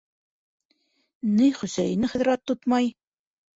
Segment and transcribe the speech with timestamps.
[1.35, 2.93] Ней Хөсәйене хәҙер ат тотмай!